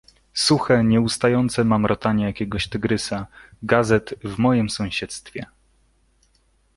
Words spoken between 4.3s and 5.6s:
mojem sąsiedztwie."